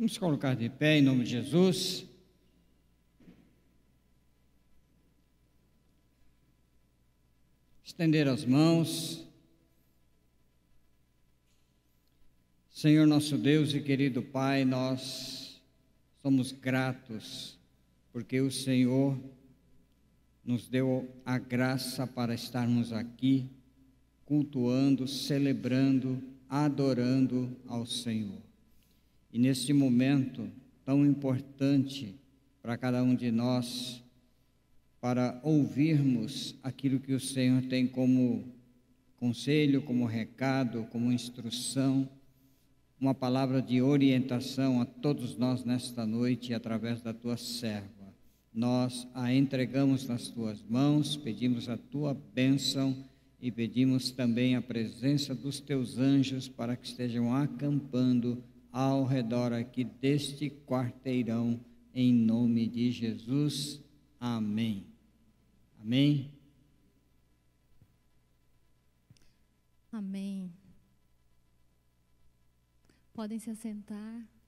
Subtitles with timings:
[0.00, 2.06] Vamos colocar de pé em nome de Jesus.
[7.84, 9.28] Estender as mãos.
[12.70, 15.60] Senhor nosso Deus e querido Pai, nós
[16.22, 17.58] somos gratos
[18.10, 19.20] porque o Senhor
[20.42, 23.50] nos deu a graça para estarmos aqui
[24.24, 28.49] cultuando, celebrando, adorando ao Senhor.
[29.32, 30.50] E neste momento
[30.84, 32.14] tão importante
[32.62, 34.02] para cada um de nós,
[35.00, 38.44] para ouvirmos aquilo que o Senhor tem como
[39.16, 42.08] conselho, como recado, como instrução,
[43.00, 47.88] uma palavra de orientação a todos nós nesta noite através da tua serva.
[48.52, 52.94] Nós a entregamos nas tuas mãos, pedimos a tua bênção
[53.40, 58.42] e pedimos também a presença dos teus anjos para que estejam acampando
[58.72, 61.60] ao redor aqui deste quarteirão,
[61.94, 63.82] em nome de Jesus.
[64.18, 64.86] Amém.
[65.80, 66.32] Amém.
[69.92, 70.52] Amém.
[73.12, 74.39] Podem se assentar.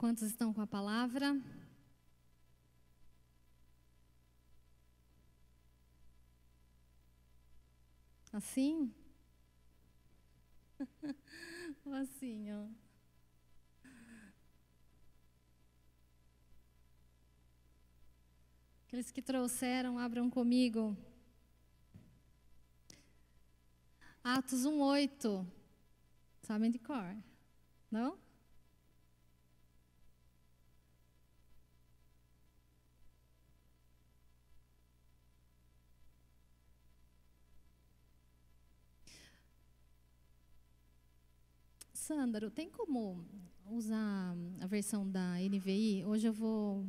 [0.00, 1.38] Quantos estão com a palavra?
[8.32, 8.94] Assim?
[11.84, 12.66] Ou assim, ó.
[18.86, 20.96] Aqueles que trouxeram, abram comigo.
[24.24, 25.46] Atos 1:8.
[26.40, 27.14] Sabem de cor?
[27.90, 28.29] Não?
[42.10, 43.24] Sandro, tem como
[43.70, 46.04] usar a versão da NVI?
[46.04, 46.84] Hoje eu vou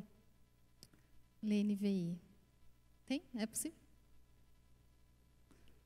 [1.43, 2.19] ler NVI.
[3.05, 3.21] Tem?
[3.35, 3.77] É possível?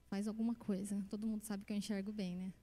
[0.07, 1.05] Faz alguma coisa.
[1.09, 2.53] Todo mundo sabe que eu enxergo bem, né?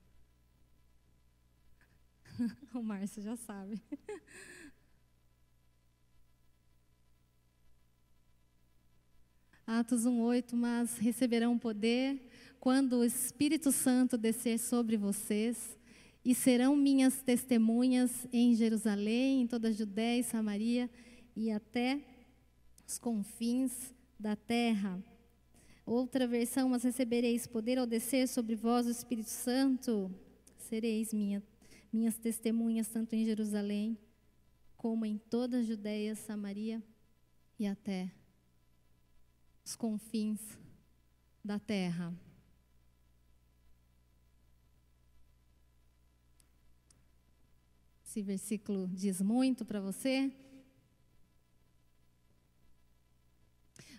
[2.73, 3.79] o Márcio já sabe.
[9.67, 15.77] Atos 1:8, mas receberão poder quando o Espírito Santo descer sobre vocês
[16.23, 20.89] e serão minhas testemunhas em Jerusalém, em toda a Judéia e Samaria
[21.35, 21.99] e até
[22.87, 25.03] os confins da terra.
[25.85, 30.09] Outra versão, mas recebereis poder ao descer sobre vós o Espírito Santo,
[30.57, 31.43] sereis minha,
[31.91, 33.97] minhas testemunhas tanto em Jerusalém
[34.77, 36.81] como em toda a Judéia, Samaria
[37.59, 38.11] e até
[39.63, 40.39] os confins
[41.43, 42.13] da terra.
[48.13, 50.31] Esse versículo diz muito para você.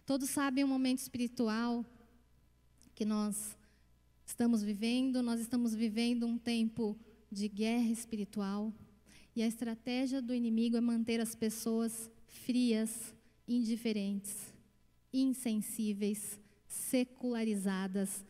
[0.07, 1.85] Todos sabem o momento espiritual
[2.95, 3.59] que nós
[4.25, 5.21] estamos vivendo.
[5.21, 6.97] Nós estamos vivendo um tempo
[7.29, 8.73] de guerra espiritual.
[9.35, 13.13] E a estratégia do inimigo é manter as pessoas frias,
[13.49, 14.55] indiferentes,
[15.13, 16.39] insensíveis,
[16.69, 18.25] secularizadas,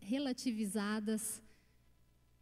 [0.00, 1.41] relativizadas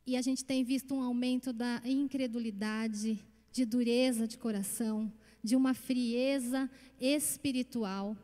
[0.07, 5.13] e a gente tem visto um aumento da incredulidade, de dureza de coração,
[5.43, 6.71] de uma frieza
[7.01, 8.17] espiritual.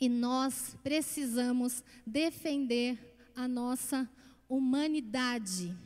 [0.00, 2.98] E nós precisamos defender
[3.34, 4.08] a nossa
[4.48, 5.76] humanidade.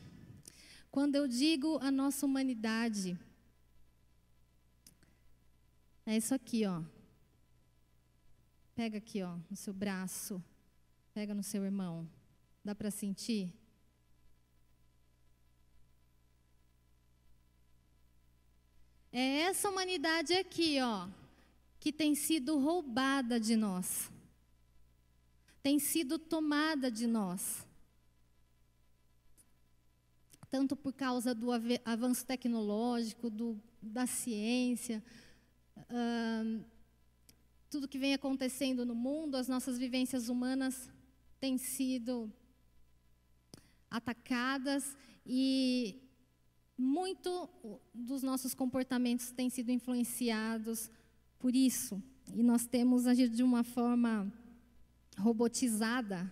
[0.91, 3.17] Quando eu digo a nossa humanidade,
[6.05, 6.83] é isso aqui, ó.
[8.75, 10.43] Pega aqui, ó, no seu braço.
[11.13, 12.09] Pega no seu irmão.
[12.63, 13.53] Dá para sentir?
[19.15, 21.07] É essa humanidade aqui, ó,
[21.79, 24.11] que tem sido roubada de nós.
[25.61, 27.63] Tem sido tomada de nós.
[30.49, 31.49] Tanto por causa do
[31.85, 35.03] avanço tecnológico, do, da ciência,
[37.69, 40.89] tudo que vem acontecendo no mundo, as nossas vivências humanas
[41.39, 42.33] têm sido
[43.91, 46.02] atacadas e
[46.77, 47.49] muito
[47.93, 50.89] dos nossos comportamentos têm sido influenciados
[51.39, 52.01] por isso.
[52.33, 54.31] E nós temos agido de uma forma
[55.17, 56.31] robotizada,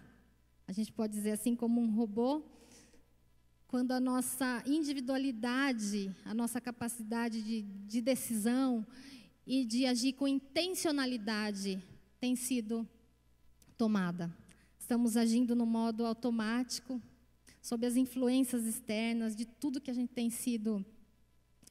[0.68, 2.42] a gente pode dizer assim, como um robô,
[3.68, 8.86] quando a nossa individualidade, a nossa capacidade de, de decisão
[9.46, 11.82] e de agir com intencionalidade
[12.20, 12.88] tem sido
[13.78, 14.34] tomada.
[14.78, 17.02] Estamos agindo no modo automático,
[17.62, 20.84] sob as influências externas de tudo que a gente tem sido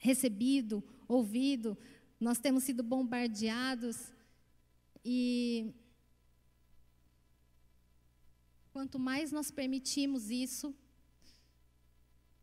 [0.01, 1.77] recebido, ouvido,
[2.19, 4.13] nós temos sido bombardeados.
[5.05, 5.75] E
[8.73, 10.75] quanto mais nós permitimos isso,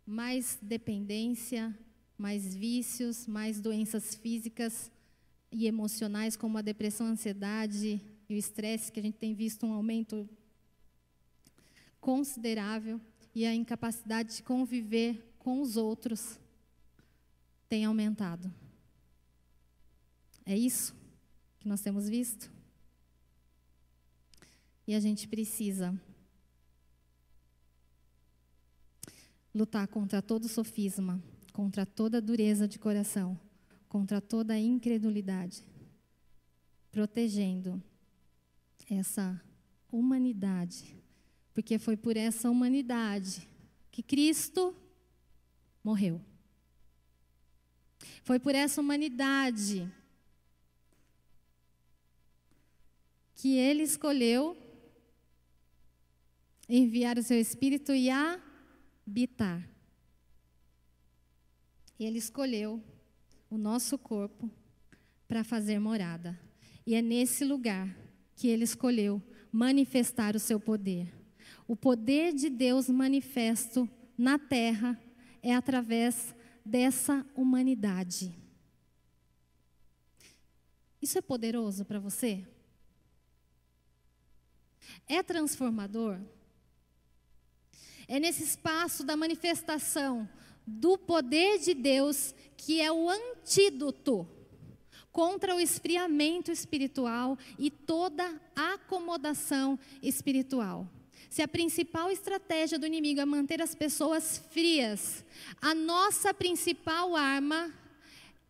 [0.06, 1.78] mais dependência,
[2.18, 4.92] mais vícios, mais doenças físicas
[5.52, 9.66] e emocionais, como a depressão, a ansiedade e o estresse, que a gente tem visto
[9.66, 10.28] um aumento
[12.02, 13.00] considerável
[13.38, 16.40] e a incapacidade de conviver com os outros
[17.70, 18.52] tem aumentado.
[20.44, 20.96] É isso
[21.60, 22.52] que nós temos visto?
[24.88, 25.96] E a gente precisa
[29.54, 31.22] lutar contra todo sofisma,
[31.54, 33.40] contra toda dureza de coração,
[33.88, 35.62] contra toda incredulidade,
[36.92, 37.80] protegendo
[38.90, 39.40] essa
[39.92, 40.97] humanidade
[41.58, 43.50] porque foi por essa humanidade
[43.90, 44.76] que Cristo
[45.84, 46.22] morreu.
[48.22, 49.92] Foi por essa humanidade
[53.34, 54.56] que ele escolheu
[56.70, 59.68] enviar o seu espírito e habitar.
[62.00, 62.80] Ele escolheu
[63.50, 64.48] o nosso corpo
[65.28, 66.40] para fazer morada.
[66.86, 67.98] E é nesse lugar
[68.36, 69.20] que ele escolheu
[69.52, 71.17] manifestar o seu poder.
[71.68, 75.00] O poder de Deus manifesto na terra
[75.44, 76.34] é através
[76.64, 78.34] dessa humanidade.
[81.02, 82.48] Isso é poderoso para você?
[85.08, 86.20] É transformador?
[88.08, 90.28] É nesse espaço da manifestação
[90.66, 94.28] do poder de Deus que é o antídoto
[95.12, 100.90] contra o esfriamento espiritual e toda acomodação espiritual.
[101.30, 105.24] Se a principal estratégia do inimigo é manter as pessoas frias,
[105.62, 107.74] a nossa principal arma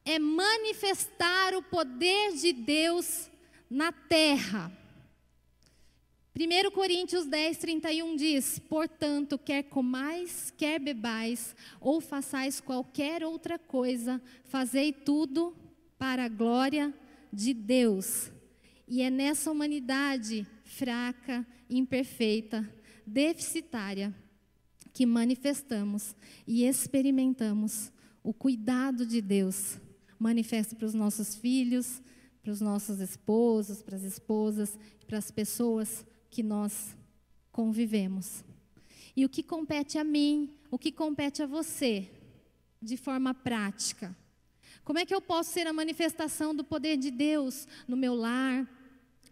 [0.05, 3.29] é manifestar o poder de Deus
[3.69, 4.71] na terra.
[6.39, 14.21] 1 Coríntios 10, 31 diz: Portanto, quer comais, quer bebais, ou façais qualquer outra coisa,
[14.45, 15.55] fazei tudo
[15.97, 16.93] para a glória
[17.33, 18.31] de Deus.
[18.87, 22.69] E é nessa humanidade fraca, imperfeita,
[23.05, 24.13] deficitária,
[24.93, 26.15] que manifestamos
[26.45, 27.91] e experimentamos
[28.23, 29.79] o cuidado de Deus
[30.19, 32.01] manifesto para os nossos filhos,
[32.41, 36.95] para os nossos esposos, para as esposas, para as pessoas que nós
[37.51, 38.43] convivemos.
[39.15, 42.09] E o que compete a mim, o que compete a você,
[42.81, 44.15] de forma prática?
[44.83, 48.67] Como é que eu posso ser a manifestação do poder de Deus no meu lar,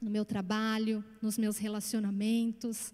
[0.05, 2.93] no meu trabalho, nos meus relacionamentos.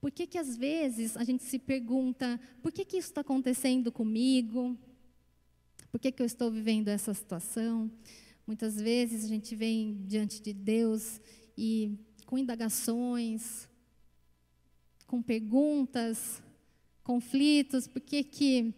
[0.00, 3.90] Por que que às vezes a gente se pergunta, por que que isso está acontecendo
[3.90, 4.78] comigo?
[5.90, 7.90] Por que que eu estou vivendo essa situação?
[8.46, 11.20] Muitas vezes a gente vem diante de Deus
[11.58, 13.68] e com indagações,
[15.08, 16.40] com perguntas,
[17.02, 18.72] conflitos, por que que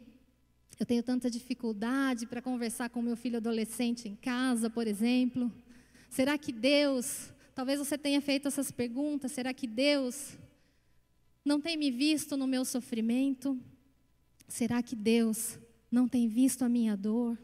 [0.81, 5.53] eu tenho tanta dificuldade para conversar com meu filho adolescente em casa, por exemplo?
[6.09, 10.37] Será que Deus, talvez você tenha feito essas perguntas, será que Deus
[11.45, 13.59] não tem me visto no meu sofrimento?
[14.47, 15.59] Será que Deus
[15.91, 17.39] não tem visto a minha dor?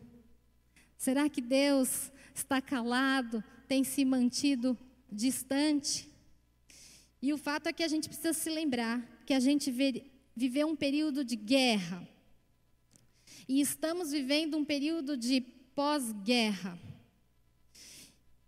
[0.97, 4.77] Será que Deus está calado, tem se mantido
[5.11, 6.09] distante?
[7.21, 9.71] E o fato é que a gente precisa se lembrar que a gente
[10.37, 12.07] viveu um período de guerra.
[13.49, 15.41] E estamos vivendo um período de
[15.75, 16.79] pós-guerra.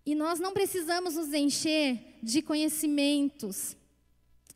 [0.07, 3.77] E nós não precisamos nos encher de conhecimentos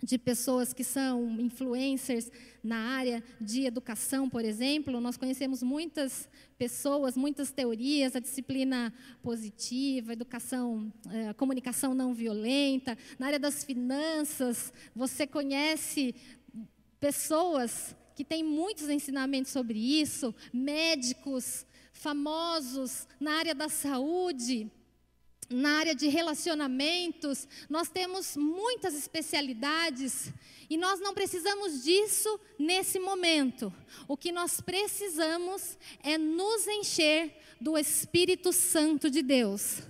[0.00, 2.30] de pessoas que são influencers
[2.62, 5.00] na área de educação, por exemplo.
[5.00, 12.96] Nós conhecemos muitas pessoas, muitas teorias, a disciplina positiva, educação, eh, comunicação não violenta.
[13.18, 16.14] Na área das finanças, você conhece
[17.00, 24.70] pessoas que têm muitos ensinamentos sobre isso, médicos famosos na área da saúde.
[25.50, 30.32] Na área de relacionamentos, nós temos muitas especialidades
[30.68, 33.72] e nós não precisamos disso nesse momento.
[34.06, 39.82] O que nós precisamos é nos encher do Espírito Santo de Deus.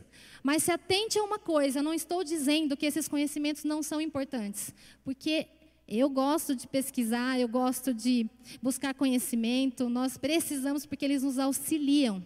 [0.43, 4.75] Mas se atente a uma coisa, não estou dizendo que esses conhecimentos não são importantes,
[5.05, 5.47] porque
[5.87, 8.27] eu gosto de pesquisar, eu gosto de
[8.63, 12.23] buscar conhecimento, nós precisamos porque eles nos auxiliam.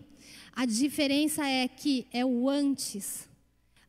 [0.56, 3.28] A diferença é que é o antes.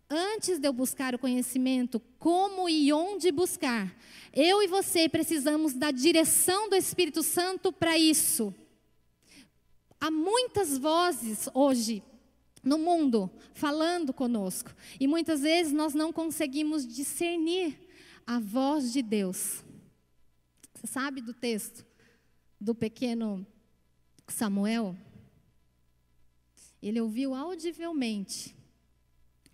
[0.09, 3.95] Antes de eu buscar o conhecimento, como e onde buscar,
[4.33, 8.53] eu e você precisamos da direção do Espírito Santo para isso.
[9.99, 12.03] Há muitas vozes hoje
[12.63, 17.79] no mundo falando conosco, e muitas vezes nós não conseguimos discernir
[18.25, 19.63] a voz de Deus.
[20.73, 21.85] Você sabe do texto
[22.59, 23.45] do pequeno
[24.27, 24.95] Samuel?
[26.87, 28.55] Ele ouviu audivelmente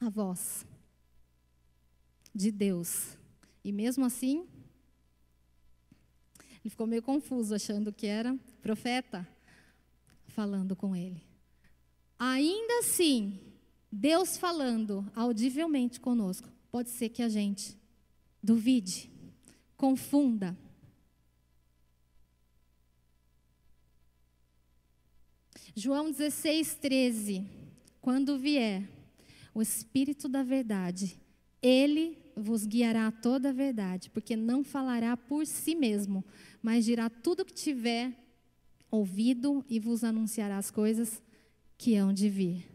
[0.01, 0.65] a voz
[2.35, 3.17] de Deus.
[3.63, 4.45] E mesmo assim,
[6.59, 9.25] ele ficou meio confuso, achando que era profeta
[10.27, 11.23] falando com ele.
[12.19, 13.39] Ainda assim,
[13.89, 17.77] Deus falando audivelmente conosco, pode ser que a gente
[18.43, 19.09] duvide,
[19.77, 20.57] confunda.
[25.75, 27.47] João 16, 13.
[28.01, 28.89] Quando vier
[29.53, 31.17] o Espírito da Verdade,
[31.61, 36.25] ele vos guiará a toda a verdade, porque não falará por si mesmo,
[36.61, 38.13] mas dirá tudo o que tiver
[38.89, 41.21] ouvido e vos anunciará as coisas
[41.77, 42.65] que hão de vir.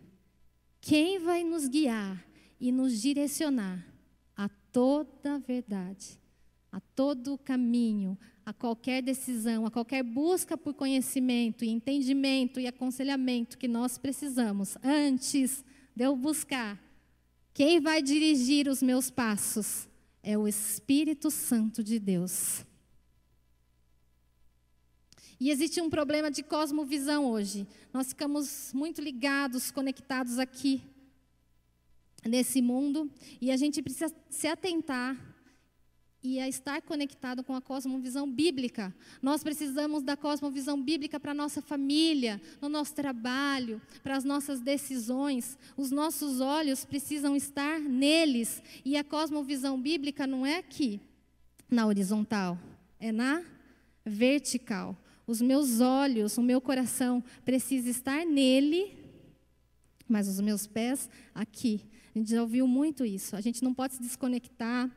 [0.80, 2.26] Quem vai nos guiar
[2.58, 3.86] e nos direcionar
[4.34, 6.18] a toda a verdade,
[6.76, 13.56] a todo caminho, a qualquer decisão, a qualquer busca por conhecimento e entendimento e aconselhamento
[13.56, 15.64] que nós precisamos, antes
[15.94, 16.78] de eu buscar,
[17.54, 19.88] quem vai dirigir os meus passos
[20.22, 22.62] é o Espírito Santo de Deus.
[25.40, 27.66] E existe um problema de cosmovisão hoje.
[27.90, 30.82] Nós ficamos muito ligados, conectados aqui
[32.22, 35.35] nesse mundo, e a gente precisa se atentar
[36.26, 38.92] e a estar conectado com a cosmovisão bíblica.
[39.22, 45.56] Nós precisamos da cosmovisão bíblica para nossa família, no nosso trabalho, para as nossas decisões.
[45.76, 48.60] Os nossos olhos precisam estar neles.
[48.84, 51.00] E a cosmovisão bíblica não é aqui,
[51.70, 52.58] na horizontal,
[52.98, 53.44] é na
[54.04, 54.96] vertical.
[55.28, 58.92] Os meus olhos, o meu coração precisa estar nele,
[60.08, 61.82] mas os meus pés aqui.
[62.12, 63.36] A gente já ouviu muito isso.
[63.36, 64.90] A gente não pode se desconectar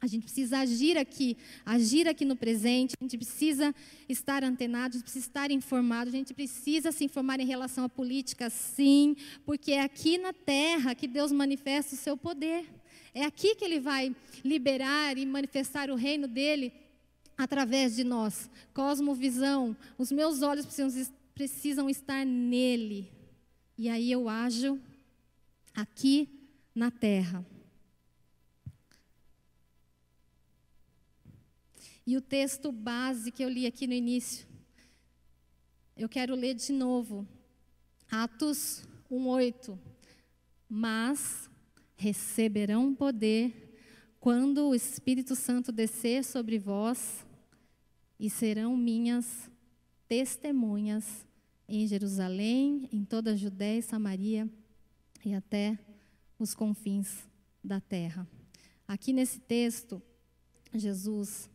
[0.00, 3.74] a gente precisa agir aqui, agir aqui no presente, a gente precisa
[4.08, 7.88] estar antenado, a gente precisa estar informado, a gente precisa se informar em relação à
[7.88, 9.14] política, sim,
[9.44, 12.64] porque é aqui na terra que Deus manifesta o seu poder.
[13.12, 14.14] É aqui que Ele vai
[14.44, 16.72] liberar e manifestar o reino dele
[17.36, 18.48] através de nós.
[18.72, 20.66] Cosmovisão, os meus olhos
[21.34, 23.10] precisam, estar nele.
[23.76, 24.78] E aí eu ajo
[25.74, 26.28] aqui
[26.74, 27.44] na terra.
[32.10, 34.44] E o texto base que eu li aqui no início,
[35.96, 37.24] eu quero ler de novo.
[38.10, 39.78] Atos 1:8.
[40.68, 41.48] Mas
[41.94, 43.78] receberão poder
[44.18, 47.24] quando o Espírito Santo descer sobre vós
[48.18, 49.48] e serão minhas
[50.08, 51.24] testemunhas
[51.68, 54.50] em Jerusalém, em toda a Judéia e Samaria
[55.24, 55.78] e até
[56.40, 57.28] os confins
[57.62, 58.26] da terra.
[58.88, 60.02] Aqui nesse texto,
[60.74, 61.48] Jesus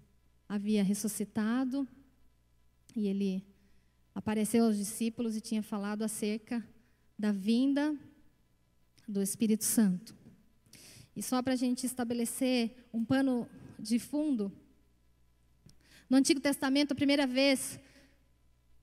[0.48, 1.88] havia ressuscitado
[2.96, 3.44] e ele
[4.14, 6.66] apareceu aos discípulos e tinha falado acerca
[7.18, 7.98] da vinda
[9.08, 10.16] do Espírito Santo.
[11.16, 13.48] E só para a gente estabelecer um pano
[13.80, 14.52] de fundo,
[16.10, 17.80] no Antigo Testamento, a primeira vez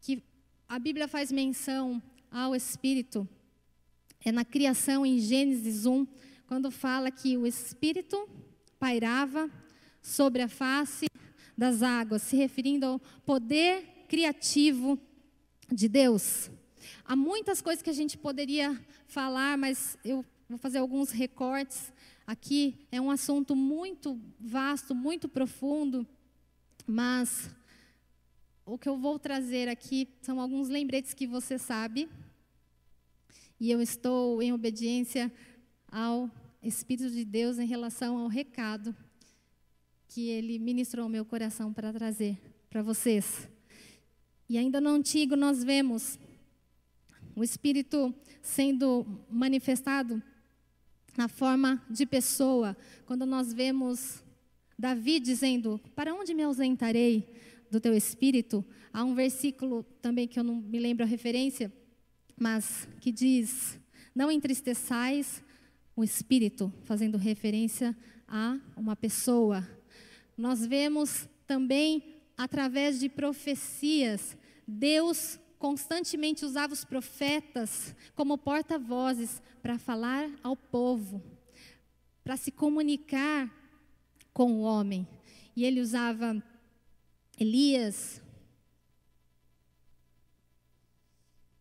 [0.00, 0.22] que
[0.68, 3.28] a Bíblia faz menção ao Espírito
[4.24, 6.06] é na criação em Gênesis 1,
[6.46, 8.28] quando fala que o Espírito
[8.78, 9.50] pairava
[10.00, 11.06] sobre a face
[11.56, 14.98] das águas, se referindo ao poder criativo
[15.70, 16.50] de Deus.
[17.04, 21.92] Há muitas coisas que a gente poderia falar, mas eu vou fazer alguns recortes
[22.26, 22.86] aqui.
[22.90, 26.06] É um assunto muito vasto, muito profundo,
[26.86, 27.50] mas
[28.64, 32.08] o que eu vou trazer aqui são alguns lembretes que você sabe.
[33.58, 35.32] E eu estou em obediência
[35.90, 36.30] ao
[36.62, 38.94] Espírito de Deus em relação ao recado
[40.12, 42.38] que ele ministrou meu coração para trazer
[42.68, 43.48] para vocês.
[44.46, 46.18] E ainda no Antigo nós vemos
[47.34, 50.22] o Espírito sendo manifestado
[51.16, 52.76] na forma de pessoa,
[53.06, 54.22] quando nós vemos
[54.78, 57.26] Davi dizendo: Para onde me ausentarei
[57.70, 58.62] do teu espírito?
[58.92, 61.72] Há um versículo também que eu não me lembro a referência,
[62.38, 63.80] mas que diz:
[64.14, 65.42] Não entristeçais
[65.96, 67.96] o espírito, fazendo referência
[68.28, 69.66] a uma pessoa.
[70.42, 80.28] Nós vemos também através de profecias, Deus constantemente usava os profetas como porta-vozes para falar
[80.42, 81.22] ao povo,
[82.24, 83.48] para se comunicar
[84.34, 85.06] com o homem.
[85.54, 86.42] E ele usava
[87.38, 88.20] Elias,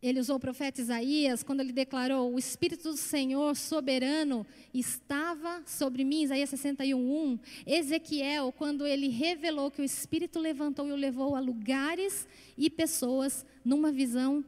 [0.02, 4.44] ele usou o profeta Isaías quando ele declarou: O Espírito do Senhor soberano
[4.74, 7.38] estava sobre mim, Isaías 61:1.
[7.64, 12.26] Ezequiel, quando ele revelou que o Espírito levantou e o levou a lugares
[12.58, 14.44] e pessoas numa visão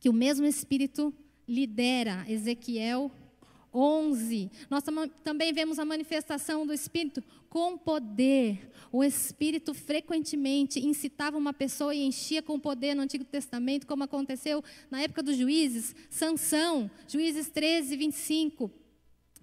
[0.00, 1.12] que o mesmo Espírito
[1.46, 2.24] lidera.
[2.26, 3.10] Ezequiel
[3.72, 4.50] 11.
[4.68, 4.82] Nós
[5.22, 8.70] também vemos a manifestação do Espírito com poder.
[8.92, 14.62] O Espírito frequentemente incitava uma pessoa e enchia com poder no Antigo Testamento, como aconteceu
[14.90, 15.94] na época dos juízes.
[16.08, 18.70] Sansão, Juízes 13, 25.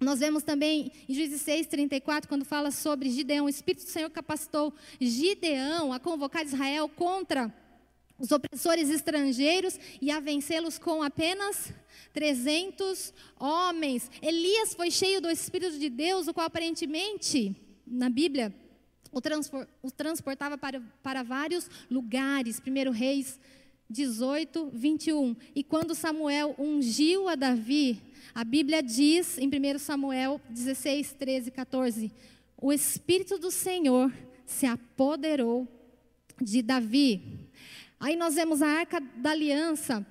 [0.00, 3.46] Nós vemos também em Juízes 6, 34, quando fala sobre Gideão.
[3.46, 7.52] O Espírito do Senhor capacitou Gideão a convocar Israel contra
[8.18, 11.72] os opressores estrangeiros e a vencê-los com apenas
[12.12, 14.10] 300 homens.
[14.20, 17.54] Elias foi cheio do Espírito de Deus, o qual aparentemente,
[17.86, 18.52] na Bíblia,
[19.12, 22.60] o, transportava para, para vários lugares.
[22.60, 23.40] 1 Reis
[23.88, 25.36] 18, 21.
[25.54, 28.02] E quando Samuel ungiu a Davi,
[28.34, 32.12] a Bíblia diz em 1 Samuel 16, 13, 14:
[32.56, 34.12] O Espírito do Senhor
[34.44, 35.66] se apoderou
[36.40, 37.47] de Davi.
[38.00, 40.06] Aí nós vemos a arca da aliança,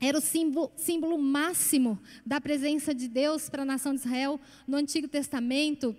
[0.00, 4.76] era o símbolo, símbolo máximo da presença de Deus para a nação de Israel no
[4.76, 5.94] Antigo Testamento.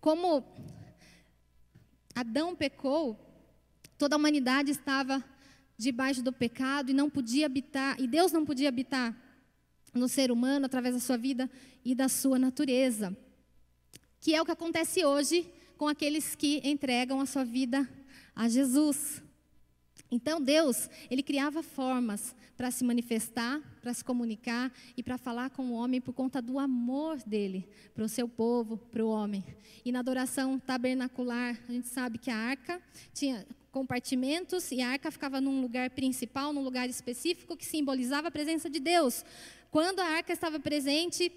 [0.00, 0.44] Como
[2.14, 3.18] Adão pecou,
[3.98, 5.22] toda a humanidade estava
[5.76, 9.16] debaixo do pecado e não podia habitar, e Deus não podia habitar
[9.92, 11.50] no ser humano através da sua vida
[11.84, 13.16] e da sua natureza.
[14.20, 17.88] Que é o que acontece hoje com aqueles que entregam a sua vida
[18.36, 19.22] a Jesus.
[20.10, 25.70] Então Deus, ele criava formas para se manifestar, para se comunicar e para falar com
[25.70, 29.44] o homem por conta do amor dele para o seu povo, para o homem.
[29.84, 32.82] E na adoração tabernacular, a gente sabe que a arca
[33.14, 38.32] tinha compartimentos e a arca ficava num lugar principal, num lugar específico que simbolizava a
[38.32, 39.24] presença de Deus.
[39.70, 41.32] Quando a arca estava presente,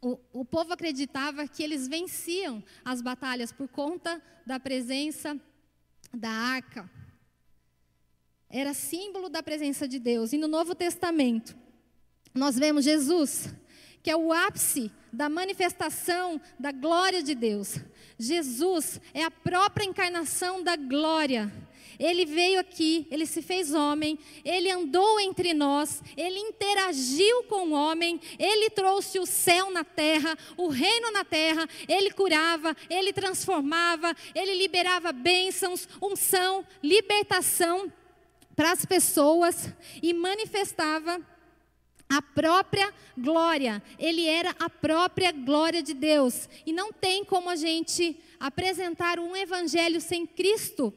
[0.00, 5.40] o, o povo acreditava que eles venciam as batalhas por conta da presença
[6.12, 6.90] da arca
[8.52, 10.34] era símbolo da presença de Deus.
[10.34, 11.56] E no Novo Testamento,
[12.34, 13.48] nós vemos Jesus,
[14.02, 17.78] que é o ápice da manifestação da glória de Deus.
[18.18, 21.50] Jesus é a própria encarnação da glória.
[21.98, 27.72] Ele veio aqui, ele se fez homem, ele andou entre nós, ele interagiu com o
[27.72, 34.16] homem, ele trouxe o céu na terra, o reino na terra, ele curava, ele transformava,
[34.34, 37.92] ele liberava bênçãos, unção, libertação
[38.54, 41.20] para as pessoas e manifestava
[42.08, 43.82] a própria glória.
[43.98, 46.48] Ele era a própria glória de Deus.
[46.66, 50.92] E não tem como a gente apresentar um evangelho sem Cristo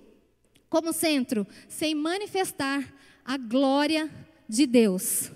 [0.69, 4.11] como centro, sem manifestar a glória
[4.47, 5.31] de Deus.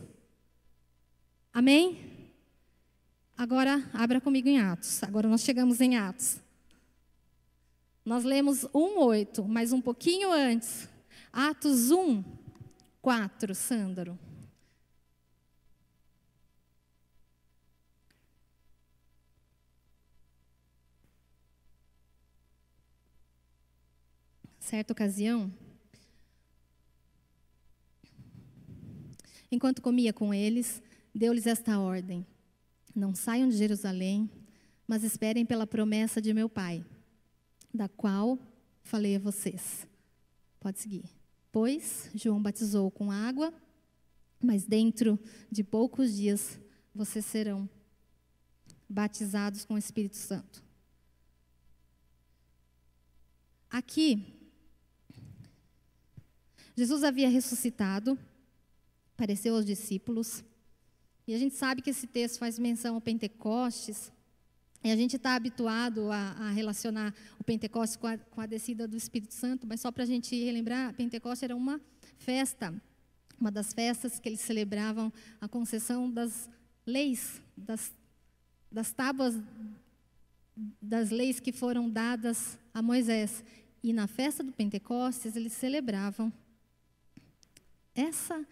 [1.54, 2.10] Amém?
[3.38, 5.02] Agora, abra comigo em Atos.
[5.02, 6.42] Agora nós chegamos em Atos.
[8.04, 10.90] Nós lemos 1:8, mas um pouquinho antes
[11.32, 12.24] Atos 1,
[13.02, 14.18] 4, Sândaro.
[24.60, 25.52] Certa ocasião,
[29.52, 30.82] enquanto comia com eles,
[31.14, 32.26] deu-lhes esta ordem:
[32.96, 34.30] Não saiam de Jerusalém,
[34.88, 36.86] mas esperem pela promessa de meu Pai,
[37.74, 38.38] da qual
[38.84, 39.88] falei a vocês.
[40.60, 41.19] Pode seguir.
[41.52, 43.54] Pois João batizou com água,
[44.42, 45.20] mas dentro
[45.52, 46.60] de poucos dias
[46.94, 47.70] vocês serão
[48.88, 50.64] batizados com o Espírito Santo.
[53.70, 54.36] Aqui,
[56.76, 58.18] Jesus havia ressuscitado,
[59.14, 60.44] apareceu aos discípulos,
[61.28, 64.12] e a gente sabe que esse texto faz menção ao Pentecostes,
[64.84, 68.88] e a gente está habituado a, a, relacionar o Pentecostes com a, com a, descida
[68.88, 71.82] do Espírito Santo, mas só para a gente relembrar, Pentecostes era uma
[72.18, 72.74] festa,
[73.40, 75.12] uma das festas que eles celebravam
[75.42, 76.50] a concessão das
[76.86, 77.94] leis, das
[78.72, 79.36] das tábuas
[80.82, 83.44] das leis que foram dadas a Moisés.
[83.82, 86.32] E na festa do Pentecostes, eles celebravam
[87.96, 88.46] essa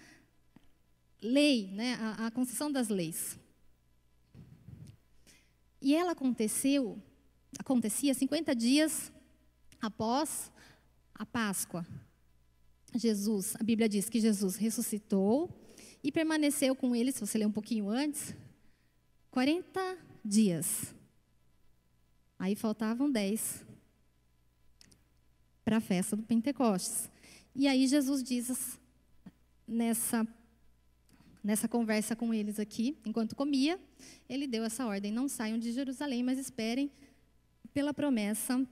[1.22, 3.38] lei, né, a, a concessão das leis.
[5.82, 7.02] E ela aconteceu,
[7.60, 9.12] acontecia 50 dias
[9.82, 10.52] após
[11.14, 11.86] a Páscoa.
[12.96, 15.50] Jesus, a Bíblia diz que Jesus ressuscitou
[16.04, 18.34] e permaneceu com eles, se você ler um pouquinho antes,
[19.32, 20.96] 40 dias.
[22.40, 23.66] Aí faltavam 10
[25.66, 27.10] para a festa do Pentecostes.
[27.54, 28.80] E aí Jesus diz
[29.68, 30.26] nessa
[31.44, 33.80] nessa conversa com eles aqui, enquanto comia,
[34.28, 36.92] ele deu essa ordem: não saiam de Jerusalém, mas esperem
[37.74, 38.66] pela promessa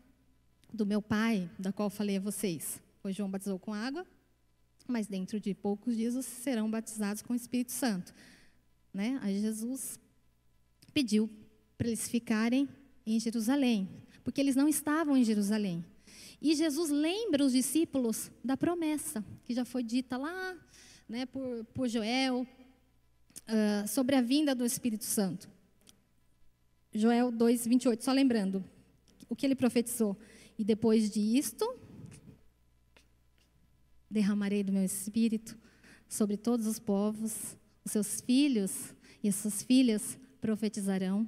[0.74, 2.82] do meu Pai, da qual falei a vocês.
[3.02, 4.06] Pois João batizou com água,
[4.88, 8.14] mas dentro de poucos dias serão batizados com o Espírito Santo.
[8.94, 9.20] Né?
[9.22, 10.00] Aí Jesus
[10.94, 11.30] pediu
[11.78, 12.68] para eles ficarem
[13.06, 13.90] em Jerusalém,
[14.24, 15.84] porque eles não estavam em Jerusalém.
[16.42, 20.58] E Jesus lembra os discípulos da promessa que já foi dita lá
[21.08, 25.50] né, por, por Joel uh, sobre a vinda do Espírito Santo.
[26.94, 28.64] Joel 2, 28, só lembrando
[29.30, 30.18] o que ele profetizou.
[30.58, 31.66] E depois disto,
[34.10, 35.58] derramarei do meu espírito
[36.08, 41.28] sobre todos os povos, os seus filhos e as suas filhas profetizarão,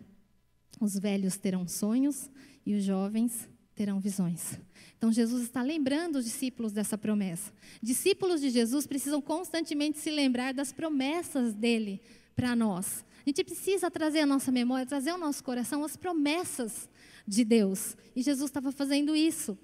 [0.79, 2.29] os velhos terão sonhos
[2.65, 4.59] e os jovens terão visões.
[4.97, 7.53] Então Jesus está lembrando os discípulos dessa promessa.
[7.81, 12.01] Discípulos de Jesus precisam constantemente se lembrar das promessas dele
[12.35, 13.05] para nós.
[13.19, 16.89] A gente precisa trazer a nossa memória, trazer ao nosso coração as promessas
[17.27, 17.95] de Deus.
[18.15, 19.55] E Jesus estava fazendo isso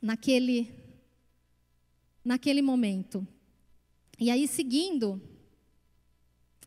[0.00, 0.70] naquele
[2.22, 3.26] naquele momento.
[4.20, 5.18] E aí seguindo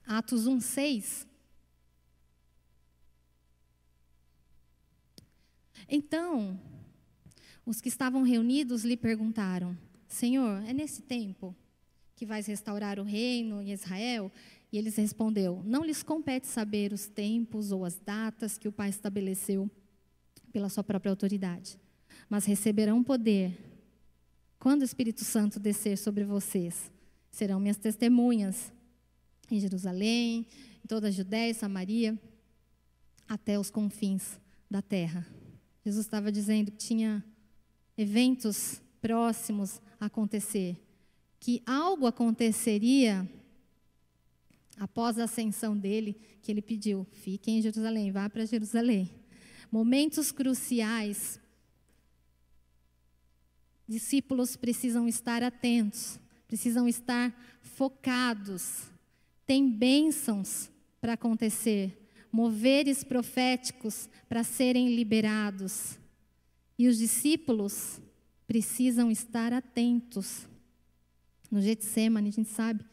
[0.07, 1.27] Atos 1:6
[5.87, 6.59] Então,
[7.65, 11.55] os que estavam reunidos lhe perguntaram: Senhor, é nesse tempo
[12.15, 14.31] que vais restaurar o reino em Israel?
[14.71, 18.89] E eles respondeu: Não lhes compete saber os tempos ou as datas que o Pai
[18.89, 19.69] estabeleceu
[20.51, 21.79] pela sua própria autoridade,
[22.29, 23.57] mas receberão poder
[24.57, 26.91] quando o Espírito Santo descer sobre vocês.
[27.29, 28.71] Serão minhas testemunhas
[29.51, 30.47] em Jerusalém,
[30.83, 32.17] em toda a Judéia e Samaria,
[33.27, 35.25] até os confins da terra.
[35.85, 37.23] Jesus estava dizendo que tinha
[37.95, 40.75] eventos próximos a acontecer,
[41.39, 43.29] que algo aconteceria
[44.79, 49.11] após a ascensão dele, que ele pediu: fiquem em Jerusalém, vá para Jerusalém.
[49.71, 51.39] Momentos cruciais.
[53.87, 58.89] Discípulos precisam estar atentos, precisam estar focados.
[59.45, 62.04] Tem bênçãos para acontecer,
[62.35, 65.97] moveres proféticos para serem liberados.
[66.77, 68.01] E os discípulos
[68.45, 70.45] precisam estar atentos.
[71.49, 72.83] No Getsemane, a gente sabe,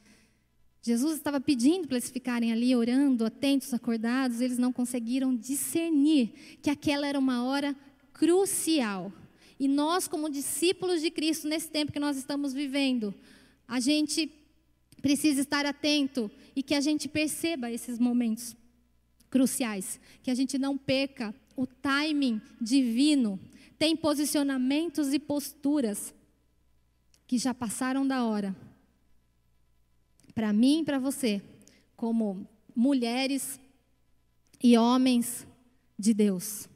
[0.80, 6.70] Jesus estava pedindo para eles ficarem ali orando, atentos, acordados, eles não conseguiram discernir que
[6.70, 7.74] aquela era uma hora
[8.12, 9.12] crucial.
[9.58, 13.12] E nós, como discípulos de Cristo, nesse tempo que nós estamos vivendo,
[13.66, 14.30] a gente
[15.00, 18.54] precisa estar atento e que a gente perceba esses momentos
[19.32, 23.40] cruciais, que a gente não perca o timing divino.
[23.78, 26.14] Tem posicionamentos e posturas
[27.26, 28.54] que já passaram da hora.
[30.34, 31.40] Para mim e para você,
[31.96, 33.58] como mulheres
[34.62, 35.46] e homens
[35.98, 36.68] de Deus.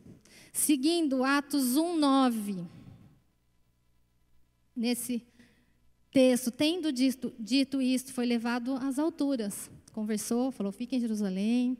[0.50, 2.66] Seguindo Atos 1:9.
[4.74, 5.22] Nesse
[6.10, 9.70] texto, tendo dito, dito isto, foi levado às alturas.
[9.92, 11.76] Conversou, falou: "Fique em Jerusalém,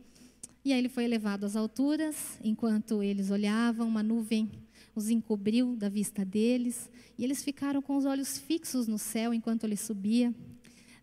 [0.66, 4.50] e aí ele foi elevado às alturas, enquanto eles olhavam, uma nuvem
[4.96, 9.62] os encobriu da vista deles, e eles ficaram com os olhos fixos no céu enquanto
[9.62, 10.35] ele subia.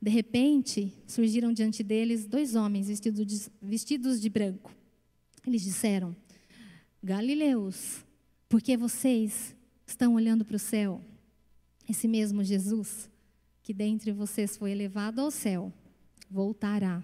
[0.02, 4.70] De repente, surgiram diante deles dois homens vestidos de, vestidos de branco.
[5.48, 6.14] Eles disseram:
[7.02, 8.04] Galileus,
[8.50, 9.56] por que vocês
[9.88, 11.00] estão olhando para o céu?
[11.90, 13.10] Esse mesmo Jesus,
[13.62, 15.72] que dentre vocês foi elevado ao céu,
[16.30, 17.02] voltará.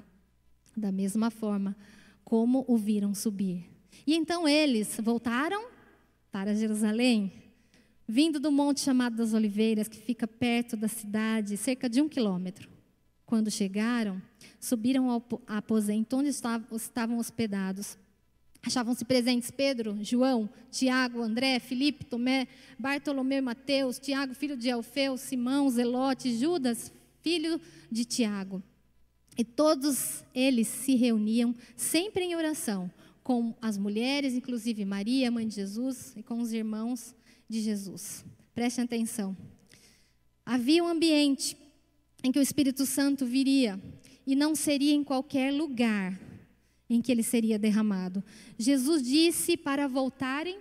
[0.75, 1.75] Da mesma forma,
[2.29, 3.65] como o viram subir.
[4.05, 5.67] E então eles voltaram
[6.31, 7.33] para Jerusalém,
[8.07, 12.69] vindo do monte chamado das Oliveiras, que fica perto da cidade, cerca de um quilômetro.
[13.25, 14.21] Quando chegaram,
[14.59, 17.97] subiram ao aposento onde estavam hospedados.
[18.61, 25.17] Achavam-se presentes Pedro, João, Tiago, André, Filipe, Tomé, Bartolomeu e Mateus, Tiago, filho de Alfeu,
[25.17, 27.59] Simão, Zelote, Judas, filho
[27.91, 28.61] de Tiago.
[29.39, 32.91] E todos eles se reuniam sempre em oração,
[33.23, 37.15] com as mulheres, inclusive Maria, mãe de Jesus, e com os irmãos
[37.47, 38.25] de Jesus.
[38.53, 39.37] Preste atenção.
[40.45, 41.55] Havia um ambiente
[42.21, 43.81] em que o Espírito Santo viria
[44.27, 46.19] e não seria em qualquer lugar
[46.89, 48.21] em que ele seria derramado.
[48.57, 50.59] Jesus disse para voltarem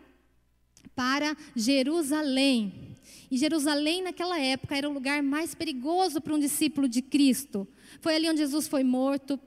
[0.95, 2.88] para Jerusalém.
[3.31, 7.67] E Jerusalém, naquela época, era o lugar mais perigoso para um discípulo de Cristo.
[8.01, 9.39] Foi ali onde Jesus foi morto.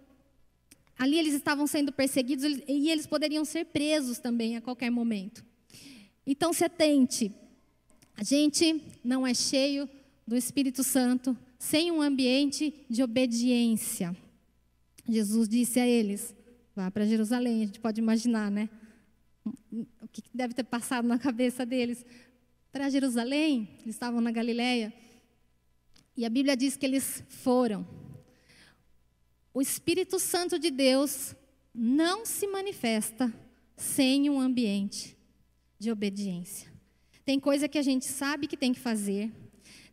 [0.97, 5.43] Ali eles estavam sendo perseguidos e eles poderiam ser presos também a qualquer momento.
[6.25, 7.31] Então se atente.
[8.15, 9.89] A gente não é cheio
[10.27, 14.15] do Espírito Santo sem um ambiente de obediência.
[15.07, 16.35] Jesus disse a eles:
[16.75, 17.63] vá para Jerusalém.
[17.63, 18.69] A gente pode imaginar, né?
[19.43, 22.05] O que deve ter passado na cabeça deles.
[22.71, 24.93] Para Jerusalém, eles estavam na Galileia.
[26.15, 27.85] E a Bíblia diz que eles foram.
[29.53, 31.35] O Espírito Santo de Deus
[31.75, 33.33] não se manifesta
[33.75, 35.17] sem um ambiente
[35.77, 36.71] de obediência.
[37.25, 39.29] Tem coisa que a gente sabe que tem que fazer,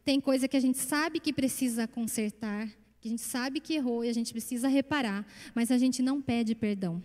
[0.05, 2.69] tem coisa que a gente sabe que precisa consertar,
[3.01, 6.23] que a gente sabe que errou e a gente precisa reparar, mas a gente não
[6.23, 7.03] pede perdão.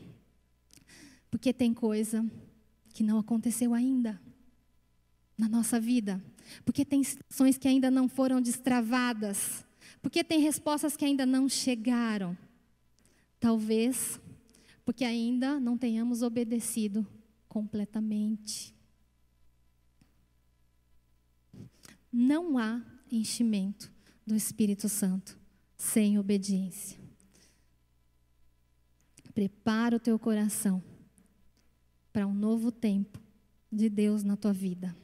[1.31, 2.23] Porque tem coisa
[2.93, 4.21] que não aconteceu ainda
[5.37, 6.23] na nossa vida.
[6.65, 9.65] Porque tem situações que ainda não foram destravadas.
[10.01, 12.37] Porque tem respostas que ainda não chegaram.
[13.39, 14.19] Talvez
[14.85, 17.07] porque ainda não tenhamos obedecido
[17.47, 18.73] completamente.
[22.11, 23.91] Não há enchimento
[24.25, 25.37] do Espírito Santo
[25.77, 26.99] sem obediência.
[29.33, 30.83] Prepara o teu coração
[32.11, 33.19] para um novo tempo
[33.71, 34.95] de Deus na tua vida.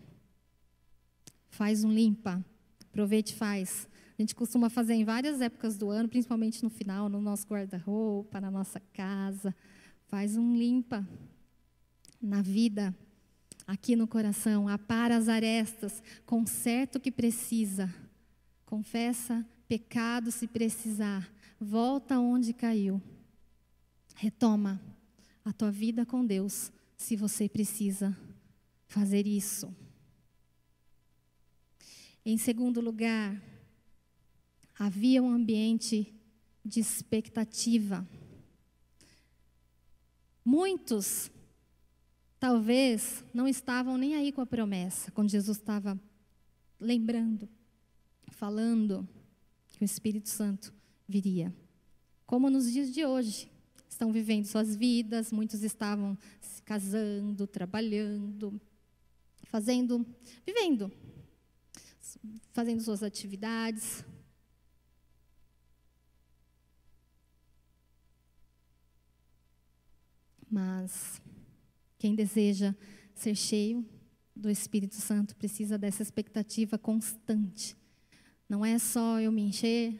[1.59, 2.41] Faz um limpa,
[2.85, 3.85] aproveite e faz.
[4.17, 8.39] A gente costuma fazer em várias épocas do ano, principalmente no final, no nosso guarda-roupa,
[8.39, 9.53] na nossa casa.
[10.07, 11.05] Faz um limpa
[12.21, 12.95] na vida
[13.67, 17.93] aqui no coração, apara as arestas, conserta o que precisa,
[18.65, 23.01] confessa pecado se precisar, volta onde caiu,
[24.15, 24.81] retoma
[25.43, 28.17] a tua vida com Deus, se você precisa
[28.87, 29.69] fazer isso.
[32.31, 33.41] Em segundo lugar,
[34.77, 36.13] havia um ambiente
[36.63, 38.07] de expectativa.
[40.45, 41.31] Muitos
[42.39, 45.99] talvez não estavam nem aí com a promessa, quando Jesus estava
[46.79, 47.49] lembrando,
[48.27, 49.09] falando
[49.69, 50.71] que o Espírito Santo
[51.07, 51.51] viria.
[52.27, 53.49] Como nos dias de hoje,
[53.89, 58.61] estão vivendo suas vidas, muitos estavam se casando, trabalhando,
[59.45, 60.05] fazendo,
[60.45, 60.91] vivendo,
[62.51, 64.03] fazendo suas atividades.
[70.49, 71.21] Mas
[71.97, 72.75] quem deseja
[73.13, 73.85] ser cheio
[74.35, 77.77] do Espírito Santo precisa dessa expectativa constante.
[78.47, 79.99] Não é só eu me encher.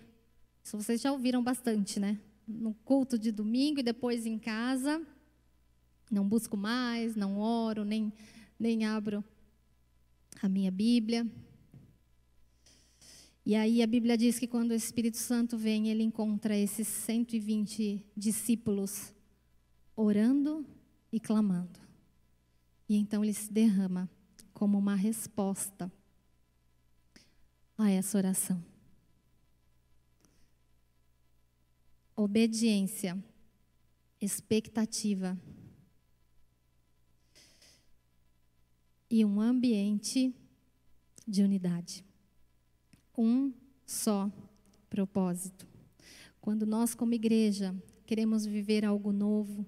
[0.63, 2.19] Isso vocês já ouviram bastante, né?
[2.47, 5.05] No culto de domingo e depois em casa.
[6.09, 8.11] Não busco mais, não oro, nem,
[8.57, 9.23] nem abro
[10.41, 11.27] a minha Bíblia.
[13.45, 18.05] E aí a Bíblia diz que quando o Espírito Santo vem, ele encontra esses 120
[18.15, 19.13] discípulos
[19.95, 20.65] orando
[21.11, 21.79] e clamando.
[22.87, 24.09] E então ele se derrama
[24.53, 25.91] como uma resposta
[27.77, 28.63] a essa oração.
[32.15, 33.17] Obediência,
[34.19, 35.39] expectativa
[39.09, 40.35] e um ambiente
[41.25, 42.08] de unidade.
[43.21, 43.51] Um
[43.85, 44.31] só
[44.89, 45.67] propósito.
[46.39, 49.65] Quando nós, como igreja, queremos viver algo novo,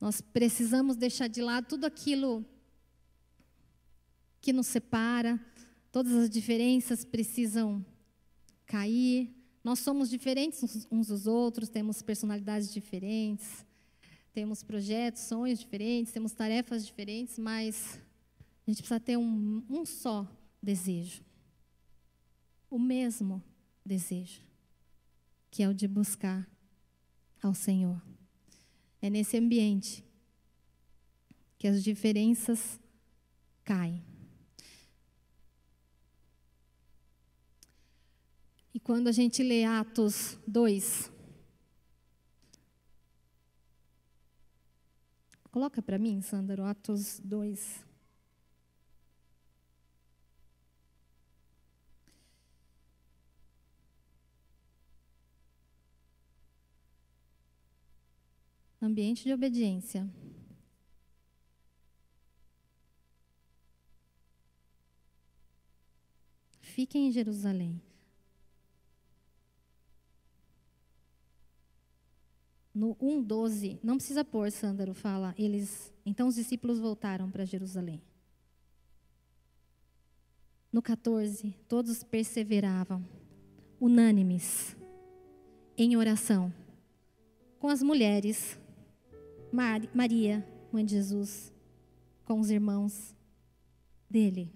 [0.00, 2.46] nós precisamos deixar de lado tudo aquilo
[4.40, 5.44] que nos separa,
[5.90, 7.84] todas as diferenças precisam
[8.66, 9.34] cair.
[9.64, 13.66] Nós somos diferentes uns dos outros, temos personalidades diferentes,
[14.32, 18.00] temos projetos, sonhos diferentes, temos tarefas diferentes, mas
[18.64, 20.24] a gente precisa ter um, um só
[20.62, 21.28] desejo.
[22.70, 23.42] O mesmo
[23.84, 24.40] desejo,
[25.50, 26.48] que é o de buscar
[27.42, 28.00] ao Senhor.
[29.02, 30.04] É nesse ambiente
[31.58, 32.78] que as diferenças
[33.64, 34.02] caem.
[38.72, 41.10] E quando a gente lê Atos 2,
[45.50, 47.89] coloca para mim, Sandro, Atos 2.
[58.80, 60.08] ambiente de obediência.
[66.60, 67.80] Fiquem em Jerusalém.
[72.72, 75.92] No 1,12, não precisa pôr, Sândaro fala, eles.
[76.06, 78.00] Então os discípulos voltaram para Jerusalém.
[80.72, 83.04] No 14, todos perseveravam,
[83.80, 84.76] unânimes,
[85.76, 86.54] em oração,
[87.58, 88.59] com as mulheres,
[89.52, 91.52] Maria, mãe de Jesus,
[92.24, 93.14] com os irmãos
[94.08, 94.52] dele.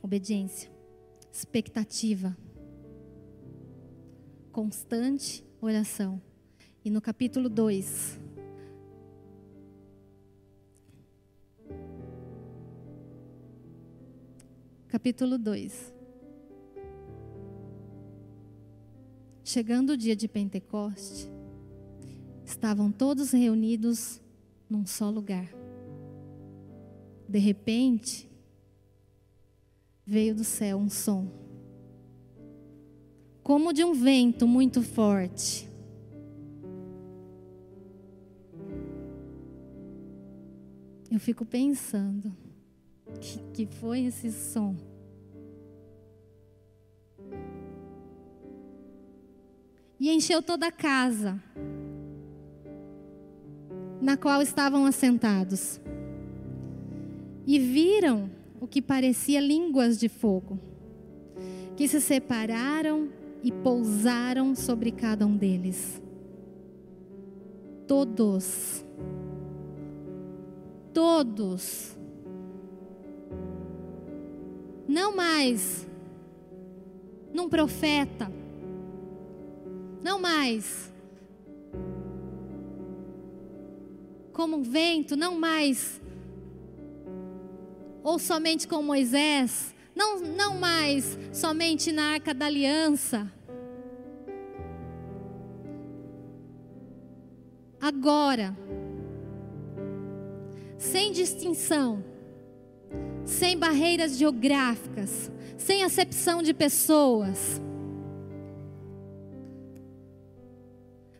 [0.00, 0.70] Obediência,
[1.32, 2.36] expectativa,
[4.52, 6.22] constante oração.
[6.84, 8.18] E no capítulo 2,
[14.88, 15.94] capítulo 2.
[19.44, 21.37] Chegando o dia de Pentecoste,
[22.48, 24.20] estavam todos reunidos
[24.70, 25.48] num só lugar.
[27.28, 28.28] De repente,
[30.06, 31.28] veio do céu um som,
[33.42, 35.68] como de um vento muito forte.
[41.10, 42.34] Eu fico pensando,
[43.20, 44.74] que, que foi esse som?
[50.00, 51.42] E encheu toda a casa
[54.00, 55.80] na qual estavam assentados.
[57.46, 58.30] E viram
[58.60, 60.58] o que parecia línguas de fogo,
[61.76, 63.08] que se separaram
[63.42, 66.02] e pousaram sobre cada um deles.
[67.86, 68.84] Todos,
[70.92, 71.96] todos,
[74.86, 75.86] não mais
[77.32, 78.30] num profeta,
[80.02, 80.92] não mais
[84.38, 86.00] como um vento, não mais
[88.04, 93.32] ou somente com Moisés, não, não mais somente na arca da aliança.
[97.80, 98.56] Agora,
[100.78, 102.04] sem distinção,
[103.24, 107.60] sem barreiras geográficas, sem acepção de pessoas,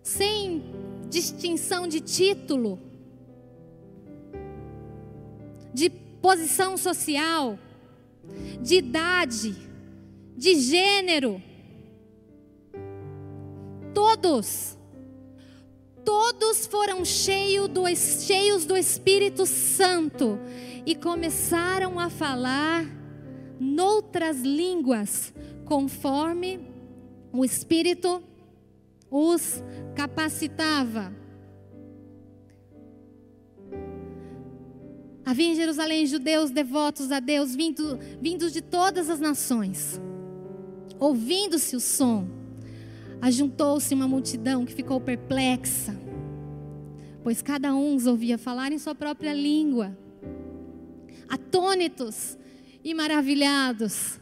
[0.04, 0.62] sem
[1.10, 2.86] distinção de título,
[5.78, 7.56] de posição social,
[8.60, 9.54] de idade,
[10.36, 11.40] de gênero.
[13.94, 14.76] Todos,
[16.04, 20.40] todos foram cheios do, cheios do Espírito Santo
[20.84, 22.84] e começaram a falar
[23.60, 25.32] noutras línguas,
[25.64, 26.58] conforme
[27.32, 28.20] o Espírito
[29.08, 29.62] os
[29.94, 31.12] capacitava.
[35.28, 40.00] Havia em Jerusalém judeus devotos a Deus, vindo, vindos de todas as nações.
[40.98, 42.26] Ouvindo-se o som,
[43.20, 45.94] ajuntou-se uma multidão que ficou perplexa,
[47.22, 49.94] pois cada um os ouvia falar em sua própria língua.
[51.28, 52.38] Atônitos
[52.82, 54.18] e maravilhados,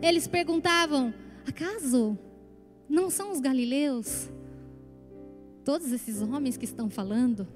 [0.00, 1.12] eles perguntavam:
[1.46, 2.18] acaso
[2.88, 4.30] não são os galileus?
[5.62, 7.46] Todos esses homens que estão falando?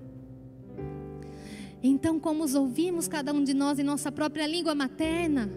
[1.82, 5.50] Então, como os ouvimos, cada um de nós em nossa própria língua materna?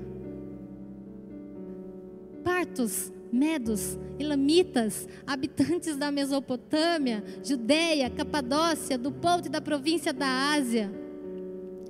[2.44, 10.92] Partos, medos, elamitas, habitantes da Mesopotâmia, Judeia, Capadócia, do ponto e da província da Ásia,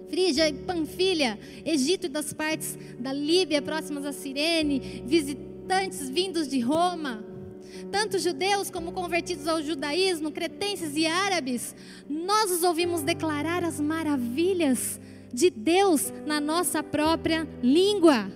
[0.09, 6.59] Frígia e Panfilha, Egito e das partes da Líbia próximas a Cirene, visitantes vindos de
[6.59, 7.32] Roma,
[7.91, 11.75] tanto judeus como convertidos ao judaísmo, cretenses e árabes,
[12.09, 14.99] nós os ouvimos declarar as maravilhas
[15.33, 18.31] de Deus na nossa própria língua.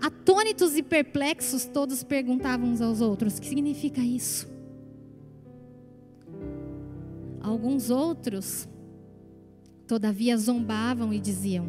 [0.00, 4.48] Atônitos e perplexos, todos perguntavam uns aos outros: o que significa isso?
[7.40, 8.68] Alguns outros,
[9.86, 11.66] todavia, zombavam e diziam: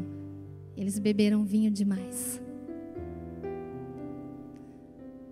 [0.77, 2.41] eles beberam vinho demais.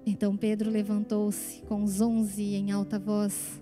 [0.09, 3.61] Então Pedro levantou-se com os onze em alta voz,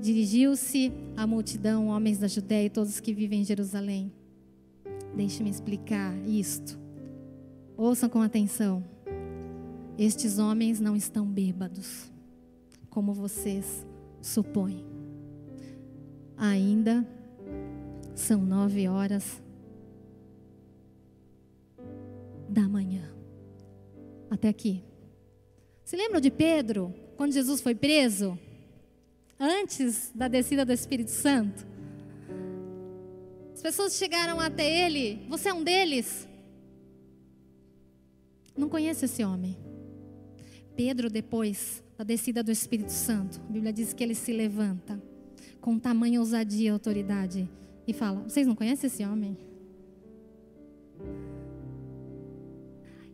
[0.00, 4.12] dirigiu-se à multidão, homens da Judéia e todos que vivem em Jerusalém.
[5.16, 6.78] Deixe-me explicar isto.
[7.76, 8.84] Ouçam com atenção.
[9.98, 12.08] Estes homens não estão bêbados,
[12.88, 13.84] como vocês
[14.22, 14.84] supõem.
[16.36, 17.04] Ainda
[18.14, 19.42] são nove horas
[22.48, 23.02] da manhã.
[24.30, 24.84] Até aqui.
[25.86, 28.36] Se lembram de Pedro, quando Jesus foi preso?
[29.38, 31.64] Antes da descida do Espírito Santo?
[33.54, 36.26] As pessoas chegaram até ele, você é um deles?
[38.56, 39.56] Não conhece esse homem.
[40.74, 45.00] Pedro, depois da descida do Espírito Santo, a Bíblia diz que ele se levanta
[45.60, 47.48] com tamanha ousadia e autoridade
[47.86, 49.38] e fala: Vocês não conhecem esse homem?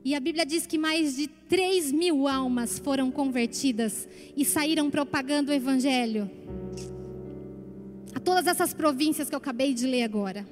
[0.04, 5.52] E a Bíblia diz que mais de 3 mil almas foram convertidas e saíram propagando
[5.52, 6.28] o Evangelho
[8.14, 10.46] a todas essas províncias que eu acabei de ler agora.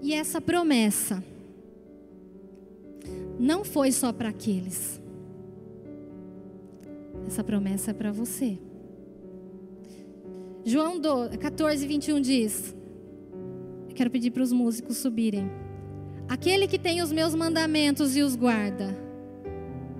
[0.00, 1.22] E essa promessa
[3.40, 5.00] não foi só para aqueles.
[7.26, 8.56] Essa promessa é para você.
[10.64, 11.00] João
[11.40, 12.75] 14, 21 diz:
[13.96, 15.50] Quero pedir para os músicos subirem.
[16.28, 18.94] Aquele que tem os meus mandamentos e os guarda,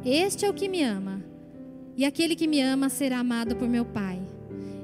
[0.05, 1.25] este é o que me ama.
[1.97, 4.21] E aquele que me ama será amado por meu Pai.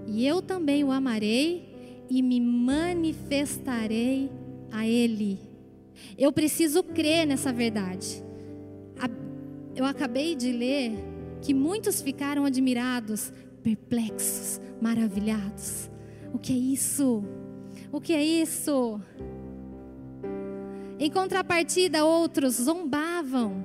[0.06, 4.30] E eu também o amarei e me manifestarei
[4.70, 5.38] a Ele.
[6.16, 8.24] Eu preciso crer nessa verdade.
[9.76, 10.92] Eu acabei de ler
[11.42, 13.32] que muitos ficaram admirados,
[13.62, 15.90] perplexos, maravilhados.
[16.32, 17.24] O que é isso?
[17.92, 18.98] O que é isso?
[20.98, 23.62] Em contrapartida, outros zombavam.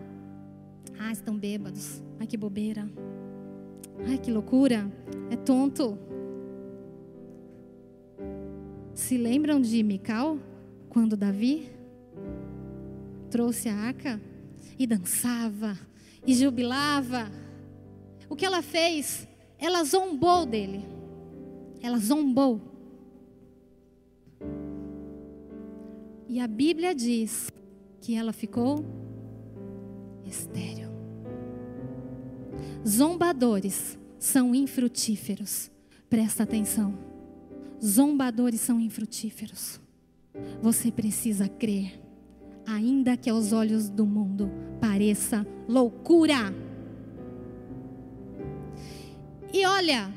[1.00, 2.04] Ah, estão bêbados.
[2.20, 2.90] Ai, que bobeira.
[4.06, 4.92] Ai, que loucura.
[5.32, 5.98] É tonto.
[8.94, 10.38] Se lembram de Mical?
[10.90, 11.70] Quando Davi
[13.30, 14.20] trouxe a arca
[14.78, 15.78] e dançava
[16.26, 17.32] e jubilava.
[18.28, 19.26] O que ela fez?
[19.58, 20.84] Ela zombou dele.
[21.82, 22.77] Ela zombou.
[26.30, 27.50] E a Bíblia diz
[28.02, 28.84] que ela ficou
[30.26, 30.90] estéril.
[32.86, 35.72] Zombadores são infrutíferos.
[36.10, 36.98] Presta atenção.
[37.84, 39.80] Zombadores são infrutíferos.
[40.62, 42.00] Você precisa crer,
[42.66, 44.52] ainda que aos olhos do mundo
[44.82, 46.54] pareça loucura.
[49.54, 50.14] E olha,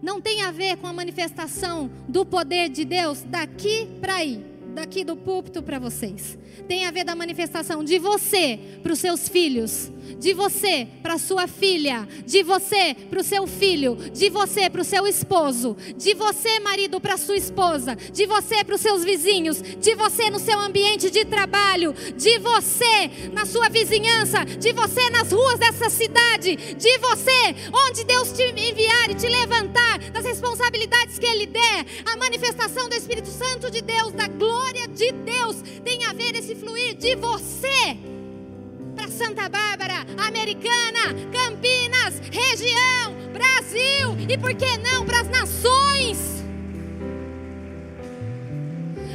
[0.00, 5.04] não tem a ver com a manifestação do poder de Deus daqui para aí daqui
[5.04, 6.38] do púlpito para vocês.
[6.66, 11.46] Tem a ver da manifestação de você para os seus filhos, de você para sua
[11.46, 16.60] filha, de você para o seu filho, de você para o seu esposo, de você,
[16.60, 21.10] marido, para sua esposa, de você para os seus vizinhos, de você no seu ambiente
[21.10, 27.54] de trabalho, de você na sua vizinhança, de você nas ruas dessa cidade, de você
[27.72, 32.94] onde Deus te enviar e te levantar das responsabilidades que Ele der, a manifestação do
[32.94, 34.59] Espírito Santo de Deus, da glória
[34.94, 37.96] de Deus, tem a ver esse fluir de você
[38.94, 46.44] para Santa Bárbara, Americana, Campinas, região, Brasil e por que não para as nações?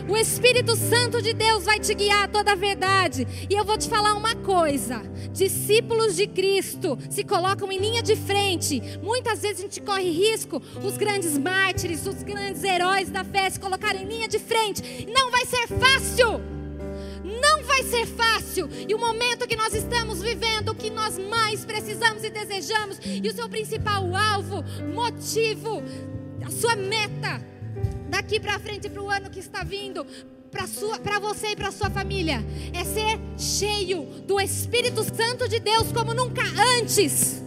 [0.08, 3.28] O Espírito Santo de Deus vai te guiar a toda a verdade.
[3.50, 5.02] E eu vou te falar uma coisa:
[5.32, 8.82] discípulos de Cristo se colocam em linha de frente.
[9.02, 13.60] Muitas vezes a gente corre risco, os grandes mártires, os grandes heróis da fé se
[13.60, 15.08] colocarem em linha de frente.
[15.12, 16.56] Não vai ser fácil
[17.42, 18.70] não vai ser fácil.
[18.88, 23.28] E o momento que nós estamos vivendo, o que nós mais precisamos e desejamos, e
[23.28, 25.84] o seu principal alvo, motivo,
[26.46, 27.42] a sua meta,
[28.10, 30.06] daqui para frente para o ano que está vindo,
[30.52, 32.44] para você e para sua família,
[32.74, 36.44] é ser cheio do Espírito Santo de Deus como nunca
[36.80, 37.42] antes.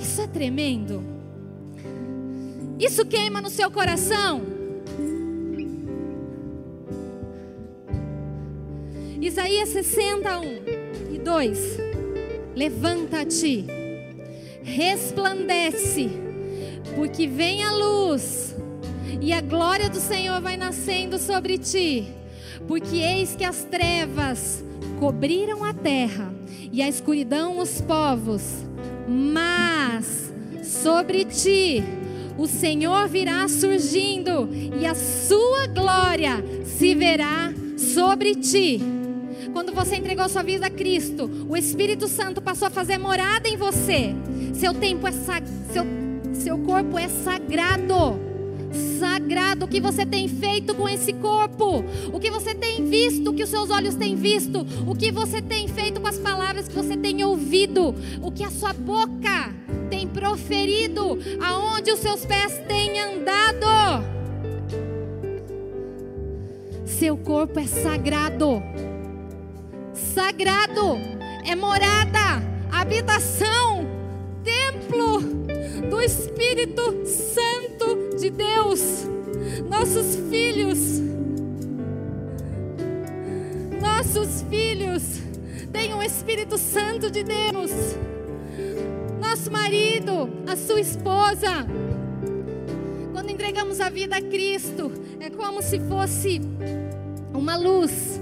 [0.00, 1.02] Isso é tremendo.
[2.78, 4.42] Isso queima no seu coração.
[9.20, 11.78] Isaías 61 e 2.
[12.54, 13.66] Levanta-te,
[14.62, 16.10] resplandece,
[16.96, 18.56] porque vem a luz,
[19.20, 22.08] e a glória do Senhor vai nascendo sobre ti.
[22.66, 24.64] Porque eis que as trevas
[24.98, 26.34] cobriram a terra,
[26.72, 28.42] e a escuridão os povos,
[29.06, 30.32] mas
[30.64, 31.84] sobre ti
[32.38, 34.48] o Senhor virá surgindo,
[34.80, 38.80] e a sua glória se verá sobre ti.
[39.52, 43.56] Quando você entregou sua vida a Cristo, o Espírito Santo passou a fazer morada em
[43.56, 44.14] você.
[44.54, 45.84] Seu tempo é seu,
[46.46, 48.20] seu corpo é sagrado.
[49.00, 51.82] Sagrado, o que você tem feito com esse corpo,
[52.12, 55.42] o que você tem visto, o que os seus olhos têm visto, o que você
[55.42, 57.92] tem feito com as palavras que você tem ouvido,
[58.22, 59.52] o que a sua boca
[59.90, 64.04] tem proferido, aonde os seus pés têm andado.
[66.84, 68.62] Seu corpo é sagrado.
[69.92, 70.96] Sagrado,
[71.44, 72.40] é morada,
[72.70, 73.84] habitação,
[74.44, 75.35] templo
[75.90, 79.06] do Espírito Santo de Deus.
[79.68, 81.00] nossos filhos,
[83.80, 85.02] nossos filhos
[85.72, 87.70] têm o Espírito Santo de Deus.
[89.20, 91.66] Nosso marido, a sua esposa,
[93.12, 96.40] quando entregamos a vida a Cristo, é como se fosse
[97.32, 98.20] uma luz,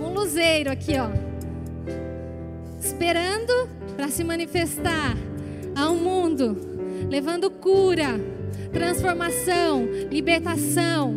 [0.00, 1.08] um luzeiro aqui, ó,
[2.80, 5.16] esperando para se manifestar
[5.74, 6.75] ao mundo,
[7.08, 8.20] levando cura,
[8.72, 11.14] transformação, libertação,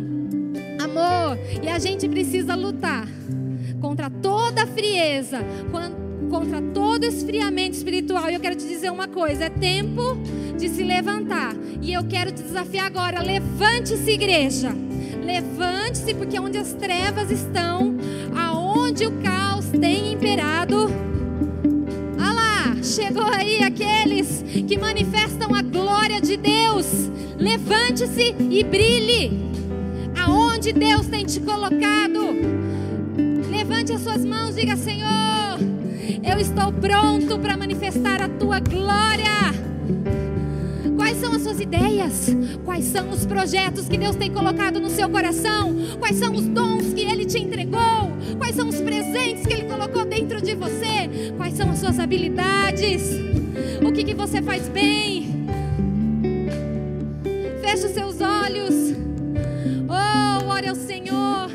[0.82, 1.38] amor.
[1.62, 3.06] E a gente precisa lutar
[3.80, 5.38] contra toda frieza,
[6.30, 8.30] contra todo esfriamento espiritual.
[8.30, 10.16] E eu quero te dizer uma coisa: é tempo
[10.56, 11.54] de se levantar.
[11.82, 14.70] E eu quero te desafiar agora: levante-se, igreja.
[15.24, 17.94] Levante-se, porque onde as trevas estão,
[18.36, 20.88] aonde o caos tem imperado,
[22.18, 23.89] ah lá, chegou aí aqueles
[24.66, 27.10] que manifestam a glória de Deus.
[27.38, 29.50] Levante-se e brilhe.
[30.16, 32.20] Aonde Deus tem te colocado.
[33.50, 35.58] Levante as suas mãos, diga: Senhor,
[36.22, 39.30] eu estou pronto para manifestar a tua glória.
[40.96, 42.28] Quais são as suas ideias?
[42.64, 45.74] Quais são os projetos que Deus tem colocado no seu coração?
[45.98, 48.10] Quais são os dons que Ele te entregou?
[48.38, 51.32] Quais são os presentes que Ele colocou dentro de você?
[51.36, 53.29] Quais são as suas habilidades?
[53.86, 55.46] O que, que você faz bem?
[57.60, 58.94] Feche os seus olhos.
[59.88, 61.50] Oh, ore ao Senhor.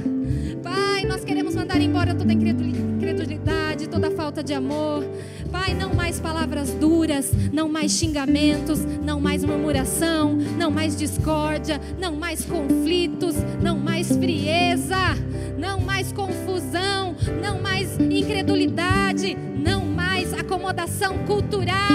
[0.63, 5.03] Pai, nós queremos mandar embora toda incredulidade, toda falta de amor.
[5.51, 12.15] Pai, não mais palavras duras, não mais xingamentos, não mais murmuração, não mais discórdia, não
[12.15, 15.15] mais conflitos, não mais frieza,
[15.57, 21.94] não mais confusão, não mais incredulidade, não mais acomodação cultural,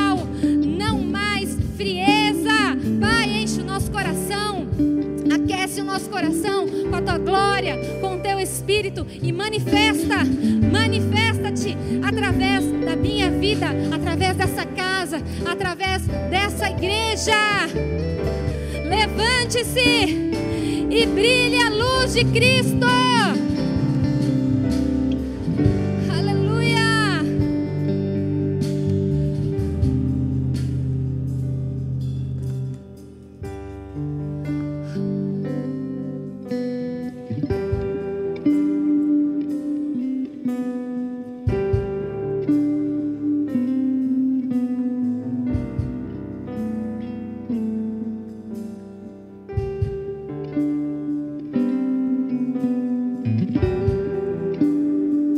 [1.81, 2.77] frieza.
[3.01, 4.69] Pai, enche o nosso coração
[5.33, 10.25] aquece o nosso coração com a tua glória, com o teu espírito e manifesta,
[10.71, 17.33] manifesta-te através da minha vida, através dessa casa, através dessa igreja.
[18.89, 20.33] Levante-se
[20.91, 23.50] e brilhe a luz de Cristo.